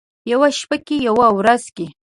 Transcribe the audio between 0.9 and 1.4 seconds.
یوه